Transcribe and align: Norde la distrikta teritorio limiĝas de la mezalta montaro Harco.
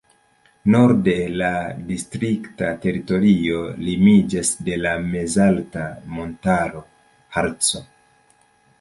Norde 0.75 1.13
la 1.41 1.51
distrikta 1.89 2.71
teritorio 2.87 3.61
limiĝas 3.91 4.53
de 4.71 4.81
la 4.87 4.97
mezalta 5.15 5.87
montaro 6.19 6.87
Harco. 7.39 7.89